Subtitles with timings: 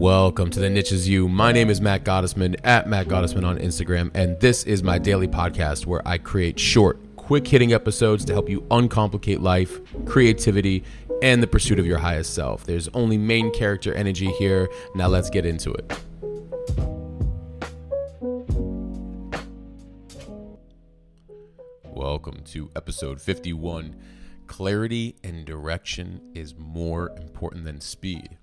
[0.00, 1.28] Welcome to the Niche Is You.
[1.28, 5.28] My name is Matt Gottesman at Matt Gottesman on Instagram, and this is my daily
[5.28, 10.84] podcast where I create short, quick hitting episodes to help you uncomplicate life, creativity,
[11.20, 12.64] and the pursuit of your highest self.
[12.64, 14.70] There's only main character energy here.
[14.94, 15.92] Now let's get into it.
[21.84, 23.96] Welcome to episode 51.
[24.46, 28.38] Clarity and direction is more important than speed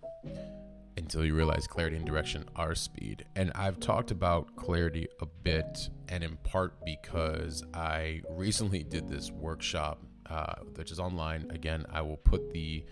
[0.97, 3.25] until you realize clarity and direction are speed.
[3.35, 9.31] And I've talked about clarity a bit, and in part because I recently did this
[9.31, 11.49] workshop, uh, which is online.
[11.51, 12.83] Again, I will put the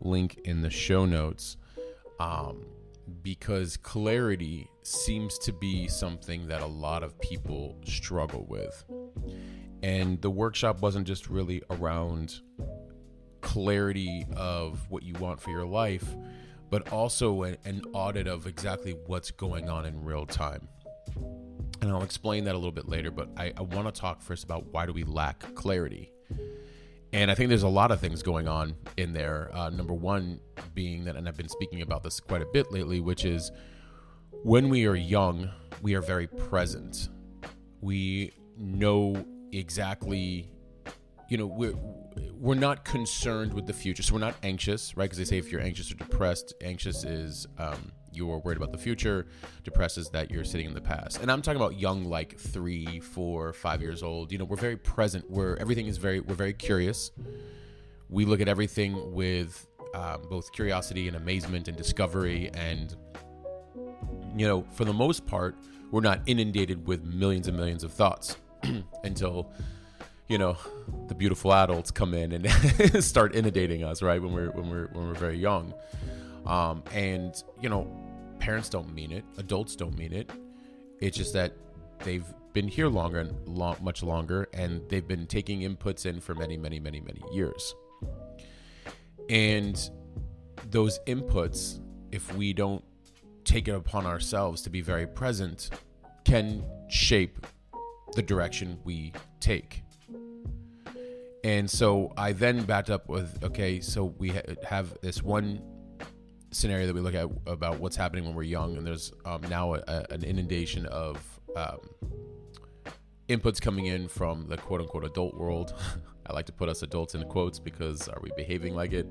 [0.00, 1.56] link in the show notes.
[2.20, 2.64] Um,
[3.22, 8.84] because clarity seems to be something that a lot of people struggle with.
[9.82, 12.40] And the workshop wasn't just really around
[13.40, 16.16] clarity of what you want for your life,
[16.70, 20.68] but also an audit of exactly what's going on in real time.
[21.80, 24.44] And I'll explain that a little bit later, but I, I want to talk first
[24.44, 26.12] about why do we lack clarity.
[27.12, 29.50] And I think there's a lot of things going on in there.
[29.54, 30.40] Uh, number one
[30.74, 33.50] being that, and I've been speaking about this quite a bit lately, which is
[34.42, 35.48] when we are young,
[35.80, 37.08] we are very present.
[37.80, 40.50] We know exactly,
[41.28, 41.74] you know, we're
[42.32, 44.02] we're not concerned with the future.
[44.02, 45.04] So we're not anxious, right?
[45.04, 48.78] Because they say if you're anxious or depressed, anxious is um, you're worried about the
[48.78, 49.26] future.
[49.64, 51.20] Depressed is that you're sitting in the past.
[51.20, 54.32] And I'm talking about young, like three, four, five years old.
[54.32, 55.30] You know, we're very present.
[55.30, 57.10] we're everything is very, we're very curious.
[58.08, 62.50] We look at everything with um, both curiosity and amazement and discovery.
[62.54, 62.94] And,
[64.36, 65.56] you know, for the most part,
[65.90, 68.36] we're not inundated with millions and millions of thoughts
[69.04, 69.52] until
[70.28, 70.56] you know
[71.08, 75.08] the beautiful adults come in and start inundating us right when we're when we're when
[75.08, 75.74] we're very young.
[76.46, 77.90] Um, and you know
[78.38, 79.24] parents don't mean it.
[79.38, 80.30] Adults don't mean it.
[81.00, 81.54] It's just that
[82.00, 86.34] they've been here longer and long, much longer and they've been taking inputs in for
[86.34, 87.74] many many many many years.
[89.30, 89.90] And
[90.70, 91.80] those inputs
[92.12, 92.84] if we don't
[93.44, 95.70] take it upon ourselves to be very present
[96.24, 97.46] can shape
[98.14, 99.82] the direction we take
[101.48, 105.62] and so I then backed up with okay, so we ha- have this one
[106.50, 109.72] scenario that we look at about what's happening when we're young, and there's um, now
[109.72, 111.16] a, a, an inundation of
[111.56, 111.78] um,
[113.30, 115.72] inputs coming in from the quote unquote adult world.
[116.26, 119.06] I like to put us adults in quotes because are we behaving like it?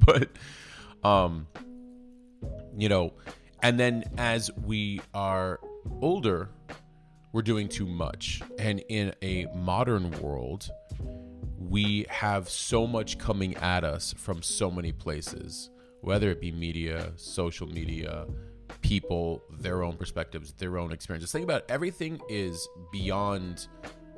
[0.06, 0.30] but,
[1.06, 1.46] um,
[2.74, 3.12] you know,
[3.62, 5.60] and then as we are
[6.00, 6.48] older,
[7.34, 8.40] we're doing too much.
[8.58, 10.70] And in a modern world,
[11.60, 17.12] we have so much coming at us from so many places, whether it be media,
[17.16, 18.26] social media,
[18.80, 21.30] people, their own perspectives, their own experiences.
[21.30, 23.68] Think about it, everything is beyond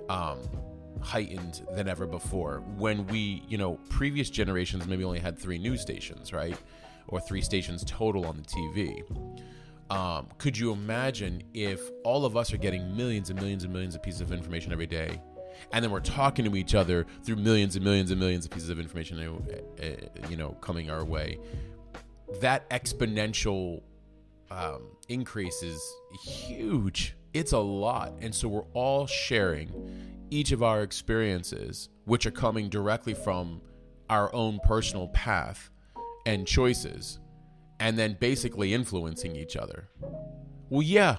[0.09, 0.39] um,
[1.01, 2.63] heightened than ever before.
[2.77, 6.57] When we, you know, previous generations maybe only had three news stations, right?
[7.09, 9.03] Or three stations total on the TV.
[9.91, 13.97] Um, could you imagine if all of us are getting millions and millions and millions
[13.97, 15.21] of pieces of information every day?
[15.73, 18.71] And then we're talking to each other through millions and millions and millions of pieces
[18.71, 21.39] of information, uh, uh, you know, coming our way.
[22.41, 23.83] That exponential
[24.51, 25.81] um, increase is
[26.25, 27.17] huge.
[27.33, 29.71] It's a lot, and so we're all sharing
[30.31, 33.63] each of our experiences, which are coming directly from
[34.11, 35.71] our own personal path
[36.27, 37.19] and choices,
[37.81, 39.89] and then basically influencing each other.
[40.69, 41.17] Well, yeah,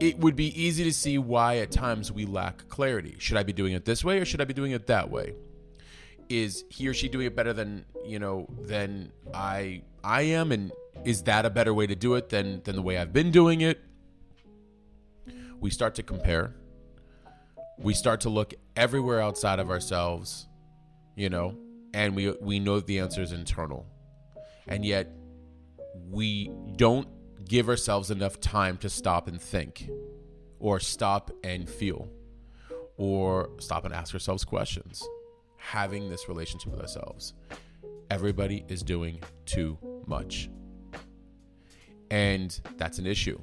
[0.00, 3.16] it would be easy to see why at times we lack clarity.
[3.18, 5.34] Should I be doing it this way or should I be doing it that way?
[6.28, 10.72] Is he or she doing it better than, you know, than I I am and
[11.04, 13.60] is that a better way to do it than than the way I've been doing
[13.60, 13.80] it?
[15.60, 16.54] We start to compare.
[17.78, 20.46] We start to look everywhere outside of ourselves,
[21.14, 21.56] you know,
[21.94, 23.86] and we we know the answer is internal.
[24.66, 25.12] And yet
[26.10, 27.08] we don't
[27.48, 29.88] give ourselves enough time to stop and think,
[30.58, 32.08] or stop and feel,
[32.96, 35.06] or stop and ask ourselves questions.
[35.56, 37.34] Having this relationship with ourselves.
[38.10, 40.48] Everybody is doing too much.
[42.10, 43.40] And that's an issue.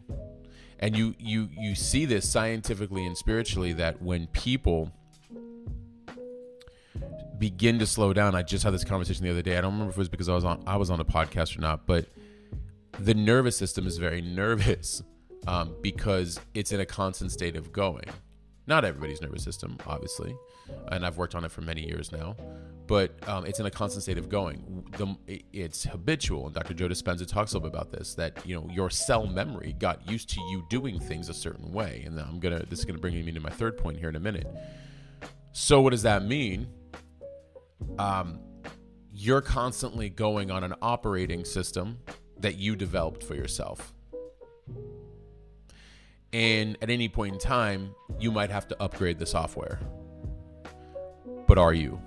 [0.79, 4.91] And you you you see this scientifically and spiritually that when people
[7.38, 9.57] begin to slow down, I just had this conversation the other day.
[9.57, 11.57] I don't remember if it was because I was on I was on a podcast
[11.57, 12.05] or not, but
[12.99, 15.01] the nervous system is very nervous
[15.47, 18.05] um, because it's in a constant state of going.
[18.65, 20.35] Not everybody's nervous system, obviously,
[20.87, 22.35] and I've worked on it for many years now.
[22.87, 24.85] but um, it's in a constant state of going.
[24.97, 26.73] The, it's habitual, and Dr.
[26.73, 28.15] Joe Dispenza talks a little bit about this.
[28.15, 32.03] That you know your cell memory got used to you doing things a certain way,
[32.05, 34.19] and I'm gonna this is gonna bring me to my third point here in a
[34.19, 34.47] minute.
[35.51, 36.67] So what does that mean?
[37.99, 38.39] Um,
[39.11, 41.99] you're constantly going on an operating system
[42.43, 43.93] that you developed for yourself.
[46.33, 49.79] And at any point in time, you might have to upgrade the software.
[51.47, 52.01] But are you?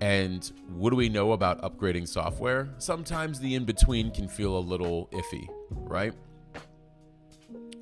[0.00, 2.70] And what do we know about upgrading software?
[2.78, 6.14] Sometimes the in between can feel a little iffy, right?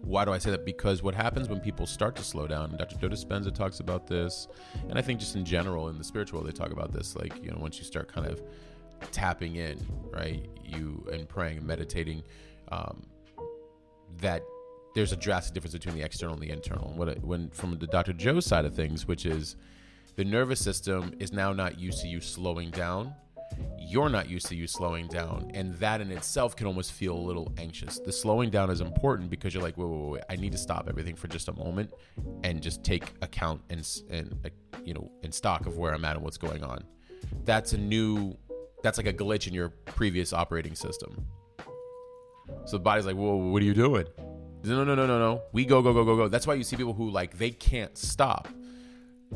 [0.02, 0.64] Why do I say that?
[0.64, 2.96] Because what happens when people start to slow down, Dr.
[2.96, 4.49] Joe Dispenza talks about this,
[4.88, 7.14] and I think just in general in the spiritual, they talk about this.
[7.17, 8.43] Like, you know, once you start kind of
[9.12, 12.23] tapping in, right, you and praying, and meditating,
[12.69, 13.02] um,
[14.20, 14.43] that
[14.94, 16.93] there's a drastic difference between the external and the internal.
[17.23, 18.12] When from the Dr.
[18.12, 19.56] Joe side of things, which is
[20.17, 23.14] the nervous system is now not used to you slowing down.
[23.79, 27.20] You're not used to you slowing down, and that in itself can almost feel a
[27.20, 27.99] little anxious.
[27.99, 30.88] The slowing down is important because you're like, wait, wait, wait, I need to stop
[30.88, 31.93] everything for just a moment
[32.43, 34.49] and just take account and and uh,
[34.85, 36.85] you know in stock of where I'm at and what's going on.
[37.44, 38.37] That's a new,
[38.85, 41.27] that's like a glitch in your previous operating system.
[42.67, 44.07] So the body's like, whoa, what are you doing?
[44.63, 45.43] No, no, no, no, no.
[45.53, 46.29] We go, go, go, go, go.
[46.29, 48.47] That's why you see people who like they can't stop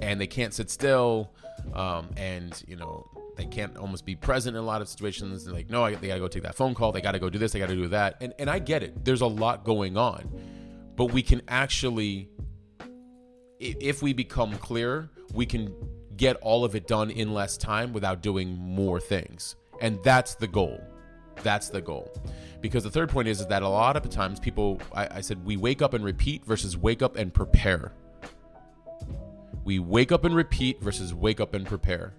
[0.03, 1.33] and they can't sit still,
[1.75, 5.47] um, and you know they can't almost be present in a lot of situations.
[5.47, 6.93] They're like, no, I, they gotta go take that phone call.
[6.93, 7.53] They gotta go do this.
[7.53, 8.17] They gotta do that.
[8.21, 9.03] And and I get it.
[9.03, 10.31] There's a lot going on,
[10.95, 12.29] but we can actually,
[13.59, 15.75] if we become clear, we can
[16.19, 20.49] get all of it done in less time without doing more things, and that's the
[20.49, 20.79] goal.
[21.43, 22.13] That's the goal.
[22.61, 25.45] Because the third point is, is that a lot of times people, I, I said,
[25.45, 27.93] we wake up and repeat versus wake up and prepare.
[29.65, 32.15] We wake up and repeat versus wake up and prepare.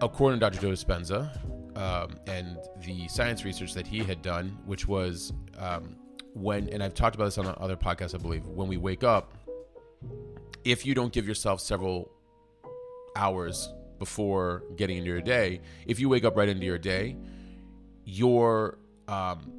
[0.00, 0.60] According to Dr.
[0.60, 5.96] Joe Dispenza um, and the science research that he had done, which was um,
[6.34, 9.32] when, and I've talked about this on other podcasts, I believe, when we wake up,
[10.66, 12.10] if you don't give yourself several
[13.14, 17.16] hours before getting into your day, if you wake up right into your day,
[18.04, 19.52] your um,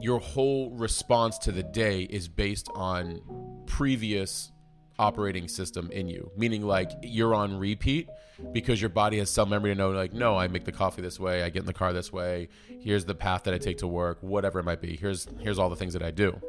[0.00, 3.22] your whole response to the day is based on
[3.66, 4.50] previous
[4.98, 8.08] operating system in you, meaning like you're on repeat
[8.52, 11.20] because your body has some memory to know, like, no, I make the coffee this
[11.20, 12.48] way, I get in the car this way,
[12.80, 14.96] here's the path that I take to work, whatever it might be.
[14.96, 16.40] Here's here's all the things that I do.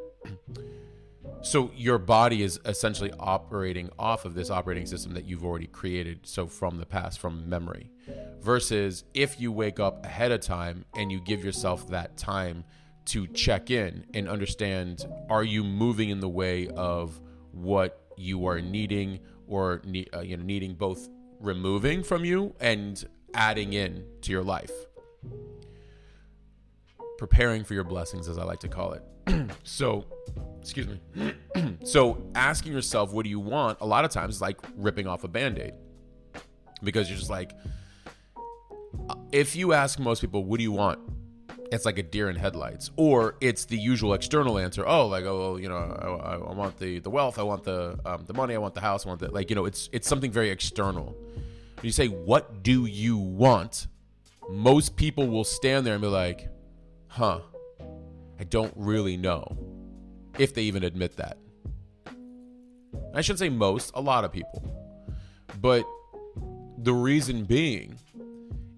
[1.42, 6.28] So your body is essentially operating off of this operating system that you've already created,
[6.28, 7.92] so from the past, from memory.
[8.42, 12.66] Versus if you wake up ahead of time and you give yourself that time
[13.06, 17.20] to check in and understand are you moving in the way of
[17.52, 19.82] what you are needing or
[20.14, 21.10] uh, you know needing both
[21.40, 24.72] removing from you and adding in to your life
[27.18, 29.04] preparing for your blessings as i like to call it
[29.64, 30.06] so
[30.62, 31.34] excuse me.
[31.84, 35.24] So asking yourself what do you want a lot of times is like ripping off
[35.24, 35.74] a band-aid.
[36.84, 37.54] Because you're just like
[39.10, 41.00] uh, if you ask most people what do you want?
[41.72, 42.92] It's like a deer in headlights.
[42.96, 47.00] Or it's the usual external answer oh like oh you know i, I want the
[47.00, 49.32] the wealth i want the um, the money i want the house i want the
[49.32, 51.16] like you know it's it's something very external.
[51.76, 53.88] When you say what do you want?
[54.50, 56.50] Most people will stand there and be like
[57.08, 57.40] huh
[58.40, 59.58] i don't really know
[60.40, 61.38] if they even admit that
[63.14, 64.64] i shouldn't say most a lot of people
[65.62, 65.86] but
[66.80, 67.98] the reason being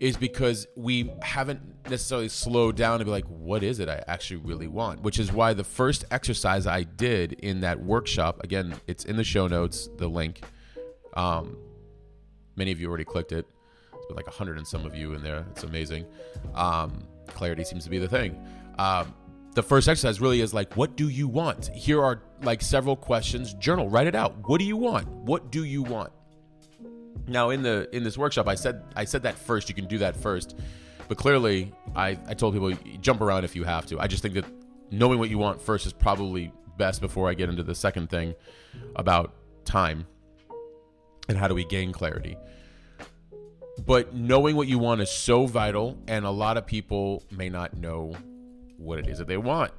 [0.01, 4.37] is because we haven't necessarily slowed down and be like, what is it I actually
[4.37, 5.03] really want?
[5.03, 9.23] Which is why the first exercise I did in that workshop, again, it's in the
[9.23, 10.41] show notes, the link.
[11.13, 11.55] Um,
[12.55, 13.45] many of you already clicked it.
[13.93, 15.45] It's been like a hundred and some of you in there.
[15.51, 16.07] It's amazing.
[16.55, 18.43] Um, clarity seems to be the thing.
[18.79, 19.13] Um,
[19.53, 21.67] the first exercise really is like, what do you want?
[21.75, 23.53] Here are like several questions.
[23.55, 24.47] Journal, write it out.
[24.47, 25.07] What do you want?
[25.07, 26.11] What do you want?
[27.27, 29.69] Now in the in this workshop, I said I said that first.
[29.69, 30.55] You can do that first
[31.11, 33.99] but clearly, I, I told people jump around if you have to.
[33.99, 34.45] I just think that
[34.91, 38.33] knowing what you want first is probably best before I get into the second thing
[38.95, 39.33] about
[39.65, 40.07] time
[41.27, 42.37] and how do we gain clarity.
[43.85, 47.75] But knowing what you want is so vital, and a lot of people may not
[47.75, 48.15] know
[48.81, 49.71] what it is that they want.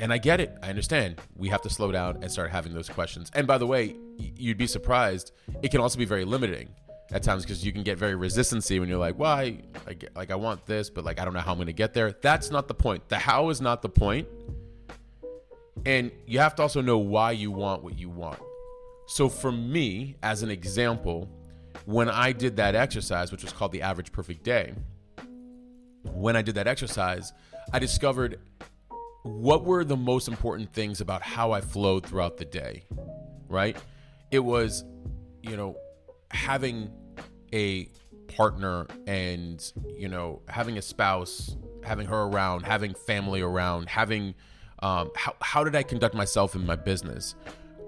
[0.00, 0.56] And I get it.
[0.62, 1.20] I understand.
[1.36, 3.30] We have to slow down and start having those questions.
[3.34, 5.32] And by the way, you'd be surprised.
[5.62, 6.70] It can also be very limiting
[7.12, 10.30] at times because you can get very resistancy when you're like, well, I, I like
[10.30, 12.12] I want this, but like I don't know how I'm going to get there.
[12.20, 13.08] That's not the point.
[13.08, 14.26] The how is not the point.
[15.84, 18.40] And you have to also know why you want what you want.
[19.06, 21.28] So for me, as an example,
[21.86, 24.74] when I did that exercise, which was called the average perfect day,
[26.12, 27.32] when I did that exercise,
[27.72, 28.38] I discovered
[29.22, 32.84] what were the most important things about how I flowed throughout the day,
[33.48, 33.76] right?
[34.30, 34.84] It was,
[35.42, 35.76] you know,
[36.30, 36.90] having
[37.54, 37.88] a
[38.28, 44.34] partner and, you know, having a spouse, having her around, having family around, having,
[44.80, 47.36] um, how, how did I conduct myself in my business?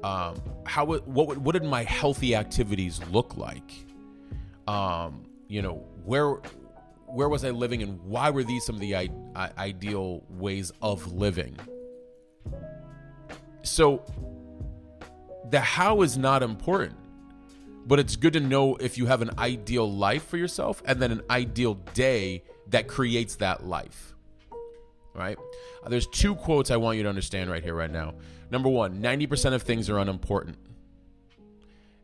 [0.03, 3.71] Um, how, what, what did my healthy activities look like?
[4.67, 6.37] Um, you know, where,
[7.15, 10.73] where was I living and why were these some of the I- I- ideal ways
[10.83, 11.57] of living?
[13.63, 14.03] So
[15.49, 16.97] the how is not important,
[17.87, 21.13] but it's good to know if you have an ideal life for yourself and then
[21.13, 24.15] an ideal day that creates that life.
[25.15, 25.39] Right?
[25.85, 28.15] Uh, there's two quotes I want you to understand right here, right now.
[28.51, 30.59] Number one 90% of things are unimportant.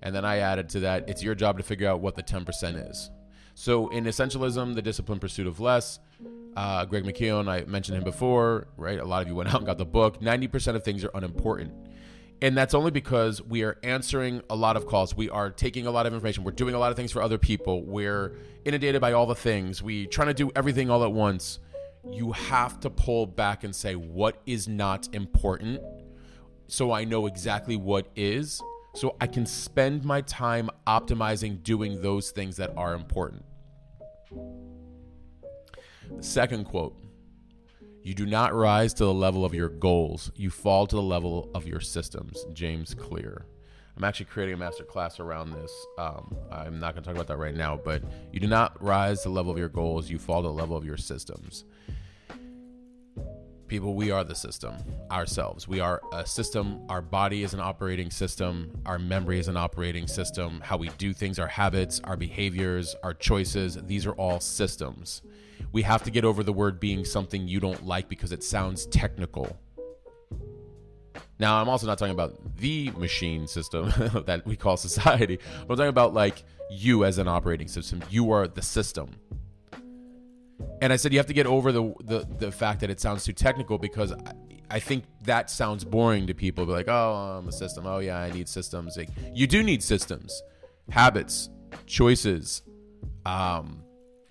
[0.02, 2.88] And then I added to that, it's your job to figure out what the 10%
[2.90, 3.10] is.
[3.54, 5.98] So in Essentialism, the disciplined pursuit of less,
[6.56, 8.98] uh, Greg McKeown, I mentioned him before, right?
[8.98, 10.20] A lot of you went out and got the book.
[10.20, 11.72] 90% of things are unimportant.
[12.42, 15.14] And that's only because we are answering a lot of calls.
[15.14, 16.42] We are taking a lot of information.
[16.42, 17.84] We're doing a lot of things for other people.
[17.84, 19.82] We're inundated by all the things.
[19.82, 21.58] We trying to do everything all at once.
[22.10, 25.82] You have to pull back and say what is not important
[26.70, 28.62] so I know exactly what is
[28.94, 33.44] so I can spend my time optimizing doing those things that are important.
[36.20, 36.96] Second quote
[38.02, 41.50] You do not rise to the level of your goals, you fall to the level
[41.54, 42.44] of your systems.
[42.52, 43.46] James Clear.
[43.96, 45.70] I'm actually creating a master class around this.
[45.98, 49.22] Um, I'm not going to talk about that right now, but you do not rise
[49.22, 51.64] to the level of your goals, you fall to the level of your systems.
[53.70, 54.74] People, we are the system
[55.12, 55.68] ourselves.
[55.68, 56.82] We are a system.
[56.88, 58.72] Our body is an operating system.
[58.84, 60.60] Our memory is an operating system.
[60.60, 65.22] How we do things, our habits, our behaviors, our choices, these are all systems.
[65.70, 68.86] We have to get over the word being something you don't like because it sounds
[68.86, 69.56] technical.
[71.38, 73.92] Now, I'm also not talking about the machine system
[74.26, 75.38] that we call society.
[75.68, 78.02] but I'm talking about like you as an operating system.
[78.10, 79.10] You are the system.
[80.80, 83.24] And I said you have to get over the the, the fact that it sounds
[83.24, 84.32] too technical because I,
[84.70, 86.64] I think that sounds boring to people.
[86.64, 87.86] Be like, oh, I'm a system.
[87.86, 88.96] Oh yeah, I need systems.
[88.96, 90.42] Like, you do need systems,
[90.90, 91.50] habits,
[91.86, 92.62] choices,
[93.26, 93.82] um,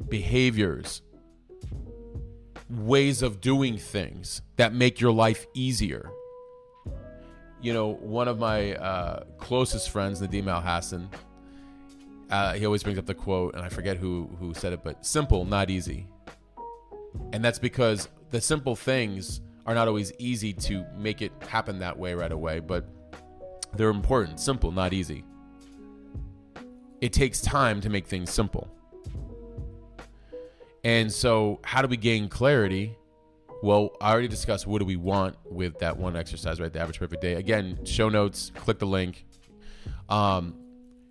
[0.07, 1.01] behaviors,
[2.69, 6.09] ways of doing things that make your life easier.
[7.61, 11.09] You know, one of my uh, closest friends, Nadim Al Hassan,
[12.29, 15.05] uh, he always brings up the quote, and I forget who who said it, but
[15.05, 16.07] simple, not easy.
[17.33, 21.97] And that's because the simple things are not always easy to make it happen that
[21.97, 22.85] way right away, but
[23.75, 25.23] they're important, simple, not easy.
[27.01, 28.67] It takes time to make things simple.
[30.83, 32.95] And so, how do we gain clarity?
[33.61, 36.71] Well, I already discussed what do we want with that one exercise, right?
[36.71, 37.33] The average perfect day.
[37.33, 39.25] Again, show notes, click the link.
[40.07, 40.55] Um,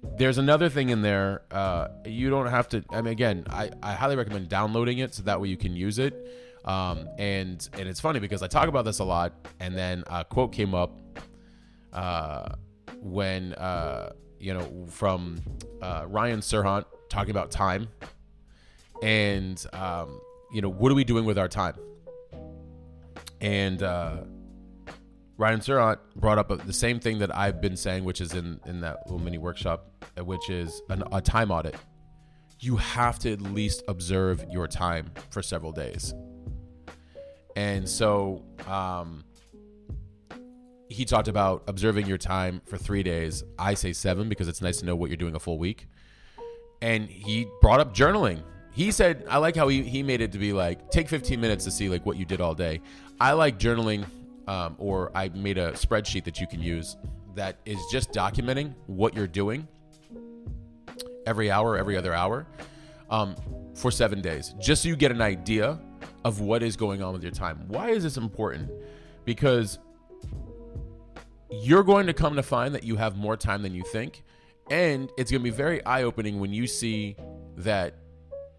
[0.02, 1.42] there's another thing in there.
[1.50, 2.84] Uh, you don't have to.
[2.90, 5.98] I mean, again, I, I highly recommend downloading it so that way you can use
[5.98, 6.14] it.
[6.64, 10.24] Um, and and it's funny because I talk about this a lot, and then a
[10.24, 11.00] quote came up
[11.92, 12.50] uh,
[13.00, 15.40] when uh, you know from
[15.80, 17.88] uh, Ryan Serhant talking about time,
[19.02, 20.20] and um,
[20.52, 21.74] you know what are we doing with our time?
[23.40, 24.24] And uh,
[25.38, 28.80] Ryan Serhant brought up the same thing that I've been saying, which is in, in
[28.80, 31.76] that little mini workshop, which is an, a time audit.
[32.58, 36.12] You have to at least observe your time for several days.
[37.54, 39.24] And so um,
[40.88, 43.44] he talked about observing your time for three days.
[43.60, 45.86] I say seven because it's nice to know what you're doing a full week.
[46.82, 48.42] And he brought up journaling.
[48.72, 51.64] He said, I like how he, he made it to be like, take 15 minutes
[51.64, 52.80] to see like what you did all day.
[53.20, 54.04] I like journaling
[54.48, 56.96] um, or I made a spreadsheet that you can use
[57.34, 59.68] that is just documenting what you're doing
[61.26, 62.46] every hour, every other hour
[63.10, 63.36] um,
[63.74, 65.78] for seven days, just so you get an idea
[66.24, 67.62] of what is going on with your time.
[67.68, 68.70] Why is this important?
[69.26, 69.78] Because
[71.50, 74.24] you're going to come to find that you have more time than you think.
[74.70, 77.16] And it's going to be very eye opening when you see
[77.58, 77.94] that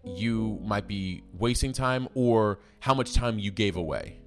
[0.04, 4.20] you might be wasting time or how much time you gave away.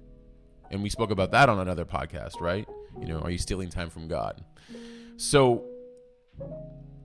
[0.74, 2.68] And we spoke about that on another podcast, right?
[3.00, 4.44] You know, are you stealing time from God?
[5.16, 5.64] So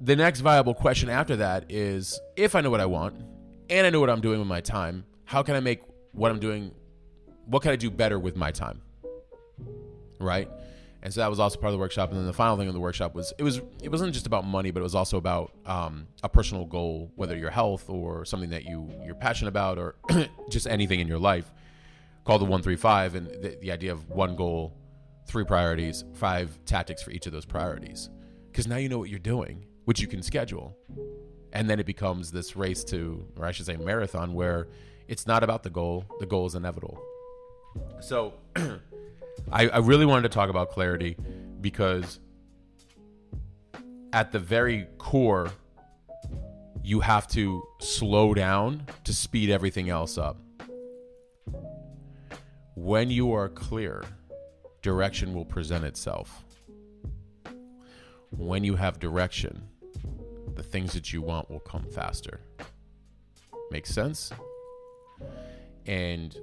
[0.01, 3.21] the next viable question after that is if I know what I want
[3.69, 5.83] and I know what I'm doing with my time, how can I make
[6.13, 6.73] what I'm doing,
[7.45, 8.81] what can I do better with my time?
[10.19, 10.49] Right?
[11.01, 12.09] and so that was also part of the workshop.
[12.09, 14.45] And then the final thing of the workshop was it was it wasn't just about
[14.45, 18.49] money, but it was also about um, a personal goal, whether your health or something
[18.49, 19.95] that you you're passionate about, or
[20.49, 21.49] just anything in your life.
[22.25, 24.77] Called the one three five, and the, the idea of one goal,
[25.27, 28.09] three priorities, five tactics for each of those priorities.
[28.51, 30.77] Because now you know what you're doing, which you can schedule,
[31.53, 34.67] and then it becomes this race to, or I should say, marathon, where
[35.07, 37.01] it's not about the goal; the goal is inevitable.
[38.01, 38.33] So.
[39.51, 41.15] I, I really wanted to talk about clarity
[41.61, 42.19] because
[44.13, 45.51] at the very core,
[46.83, 50.37] you have to slow down to speed everything else up.
[52.81, 54.05] When you are clear,
[54.81, 56.45] direction will present itself.
[58.31, 59.67] When you have direction,
[60.55, 62.39] the things that you want will come faster.
[63.69, 64.31] Makes sense?
[65.87, 66.37] And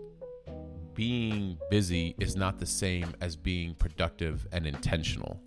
[0.93, 5.41] being busy is not the same as being productive and intentional.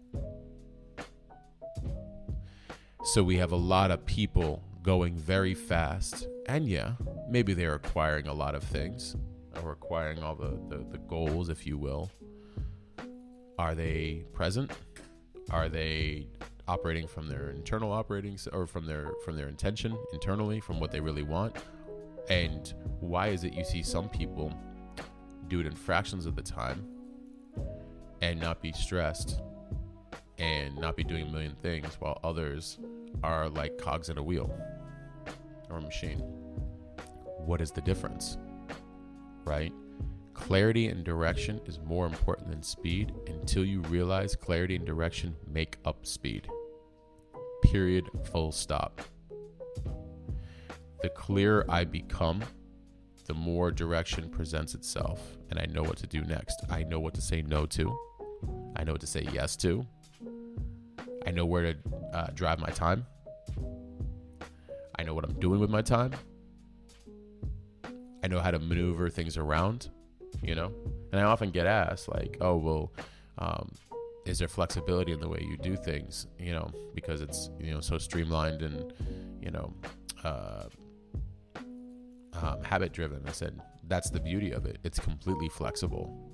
[3.03, 6.27] So we have a lot of people going very fast.
[6.48, 6.93] And yeah,
[7.29, 9.15] maybe they're acquiring a lot of things
[9.63, 12.12] or acquiring all the, the, the goals, if you will.
[13.58, 14.72] Are they present?
[15.51, 16.28] Are they
[16.68, 21.00] operating from their internal operating or from their from their intention internally from what they
[21.00, 21.56] really want?
[22.30, 24.54] And why is it you see some people
[25.48, 26.86] do it in fractions of the time
[28.22, 29.42] and not be stressed
[30.38, 32.78] and not be doing a million things while others
[33.24, 34.56] are like cogs in a wheel
[35.70, 36.20] or a machine.
[37.39, 38.38] What is the difference?
[39.50, 39.74] Right?
[40.36, 45.77] Clarity and direction is more important than speed until you realize clarity and direction make
[45.86, 46.48] up speed.
[47.63, 48.06] Period.
[48.32, 49.01] Full stop.
[51.01, 52.44] The clearer I become,
[53.25, 56.62] the more direction presents itself and I know what to do next.
[56.70, 57.98] I know what to say no to.
[58.75, 59.84] I know what to say yes to.
[61.25, 61.79] I know where to
[62.13, 63.03] uh, drive my time.
[64.98, 66.13] I know what I'm doing with my time.
[68.23, 69.89] I know how to maneuver things around,
[70.41, 70.71] you know?
[71.12, 72.93] And I often get asked, like, oh, well,
[73.38, 73.71] um,
[74.25, 77.79] is there flexibility in the way you do things, you know, because it's, you know,
[77.79, 78.93] so streamlined and,
[79.41, 79.73] you know,
[80.23, 80.65] uh,
[82.41, 83.23] um, habit driven.
[83.27, 84.77] I said, that's the beauty of it.
[84.84, 86.29] It's completely flexible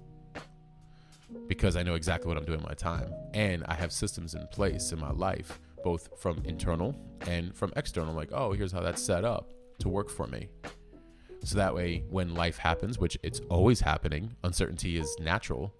[1.48, 3.14] because I know exactly what I'm doing my time.
[3.34, 6.96] And I have systems in place in my life, both from internal
[7.28, 8.14] and from external.
[8.14, 10.50] Like, oh, here's how that's set up to work for me.
[11.46, 15.72] So that way, when life happens, which it's always happening, uncertainty is natural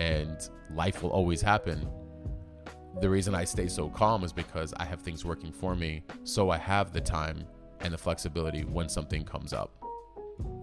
[0.00, 0.36] and
[0.74, 1.88] life will always happen.
[3.00, 6.02] The reason I stay so calm is because I have things working for me.
[6.24, 7.44] So I have the time
[7.82, 9.70] and the flexibility when something comes up.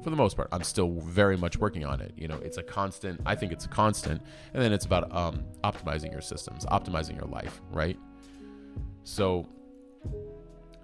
[0.04, 2.12] For the most part, I'm still very much working on it.
[2.18, 3.22] You know, it's a constant.
[3.26, 4.22] I think it's a constant,
[4.54, 7.98] and then it's about um, optimizing your systems, optimizing your life, right?
[9.04, 9.48] So,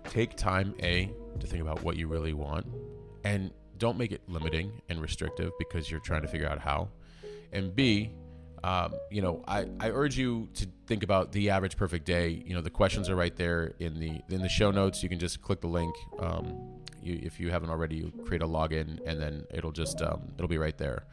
[0.05, 2.67] take time a to think about what you really want,
[3.23, 6.89] and don't make it limiting and restrictive because you're trying to figure out how.
[7.51, 8.11] And b
[8.63, 12.41] um, you know, I, I urge you to think about the average perfect day.
[12.45, 15.03] You know, the questions are right there in the in the show notes.
[15.03, 15.93] You can just click the link.
[16.19, 20.31] Um, you, if you haven't already, you create a login, and then it'll just um,
[20.37, 21.05] it'll be right there.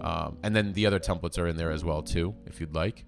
[0.00, 3.04] Um, and then the other templates are in there as well too, if you'd like.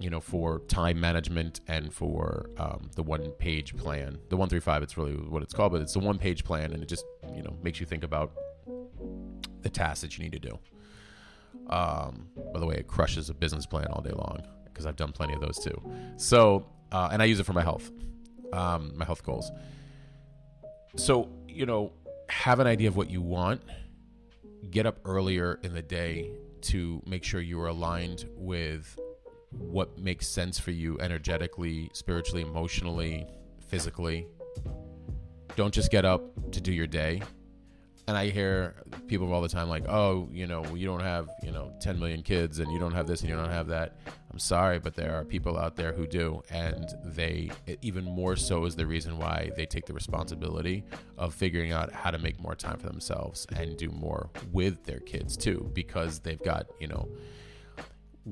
[0.00, 4.18] You know, for time management and for um, the one page plan.
[4.28, 6.72] The one three five, it's really what it's called, but it's the one page plan,
[6.72, 8.32] and it just you know makes you think about
[9.62, 10.58] the tasks that you need to do.
[11.68, 15.12] Um, by the way, it crushes a business plan all day long because I've done
[15.12, 15.82] plenty of those too.
[16.16, 17.90] So, uh, and I use it for my health,
[18.52, 19.50] um, my health goals.
[20.96, 21.92] So, you know,
[22.28, 23.62] have an idea of what you want.
[24.70, 26.30] Get up earlier in the day
[26.62, 28.98] to make sure you are aligned with
[29.50, 33.26] what makes sense for you energetically, spiritually, emotionally,
[33.68, 34.26] physically.
[35.56, 37.22] Don't just get up to do your day
[38.08, 38.74] and I hear
[39.06, 42.22] people all the time like, "Oh, you know, you don't have, you know, 10 million
[42.22, 43.98] kids and you don't have this and you don't have that."
[44.32, 47.50] I'm sorry, but there are people out there who do, and they
[47.82, 50.84] even more so is the reason why they take the responsibility
[51.18, 55.00] of figuring out how to make more time for themselves and do more with their
[55.00, 57.06] kids too because they've got, you know,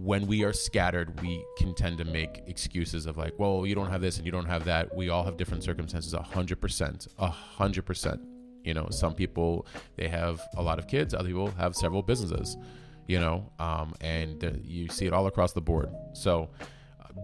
[0.02, 3.90] when we are scattered, we can tend to make excuses of like, well, you don't
[3.90, 4.94] have this and you don't have that.
[4.94, 8.20] We all have different circumstances, a hundred percent, a hundred percent
[8.66, 12.58] you know, some people they have a lot of kids, other people have several businesses.
[13.06, 15.88] You know, um, and you see it all across the board.
[16.12, 16.50] So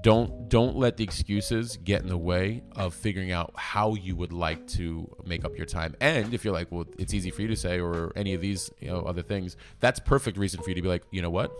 [0.00, 4.32] don't don't let the excuses get in the way of figuring out how you would
[4.32, 7.48] like to make up your time and if you're like well it's easy for you
[7.48, 10.74] to say or any of these you know other things that's perfect reason for you
[10.74, 11.52] to be like you know what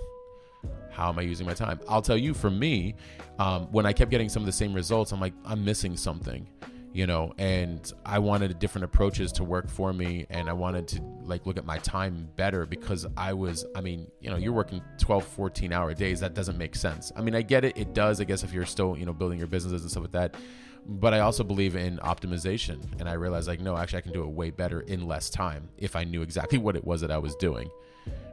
[0.91, 1.81] How am I using my time?
[1.89, 2.95] I'll tell you, for me,
[3.39, 6.47] um, when I kept getting some of the same results, I'm like, I'm missing something
[6.93, 11.01] you know and i wanted different approaches to work for me and i wanted to
[11.25, 14.83] like look at my time better because i was i mean you know you're working
[14.99, 16.21] 12 14 hour days.
[16.21, 17.11] That doesn't make sense.
[17.17, 17.77] I mean i get it.
[17.77, 20.13] It does i guess if you're still you know building your businesses and stuff like
[20.13, 20.37] that.
[20.85, 24.23] But i also believe in optimization and i realized like no actually i can do
[24.23, 27.19] it way better in less time if i knew exactly what it was that i
[27.19, 27.71] was doing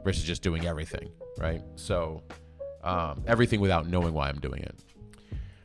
[0.04, 2.22] versus just doing everything right so
[2.82, 4.84] um, everything without knowing why i'm doing it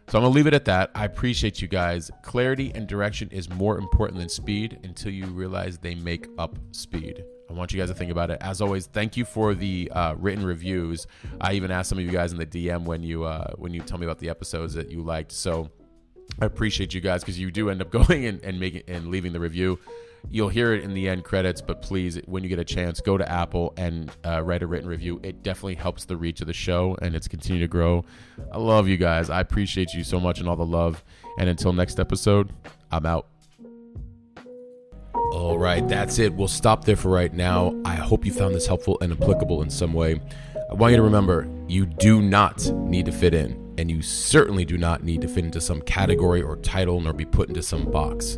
[0.08, 0.92] so I'm to leave it at that.
[0.94, 2.12] I appreciate you guys.
[2.22, 7.24] Clarity and direction is more important than speed until you realize they make up speed.
[7.50, 8.38] I want you guys to think about it.
[8.42, 11.08] As always, thank you for the uh, written reviews.
[11.42, 13.82] I even asked some of you guys in the DM when you uh, when you
[13.82, 15.32] tell me about the episodes that you liked.
[15.32, 15.72] So
[16.40, 19.34] I appreciate you guys because you do end up going and, and making and leaving
[19.34, 19.80] the review.
[20.30, 23.18] You'll hear it in the end credits, but please, when you get a chance, go
[23.18, 25.20] to Apple and uh, write a written review.
[25.24, 28.04] It definitely helps the reach of the show and it's continue to grow.
[28.52, 29.30] I love you guys.
[29.30, 31.04] I appreciate you so much and all the love.
[31.38, 32.52] And until next episode,
[32.92, 33.28] I'm out.
[35.32, 36.34] All right, that's it.
[36.34, 37.76] We'll stop there for right now.
[37.84, 40.22] I hope you found this helpful and applicable in some way.
[40.70, 44.66] I want you to remember you do not need to fit in, and you certainly
[44.66, 47.90] do not need to fit into some category or title nor be put into some
[47.92, 48.38] box.